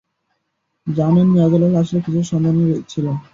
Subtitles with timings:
[0.87, 3.05] জানো ম্যেজালেন আসলে কীসের সন্ধানে ছিল?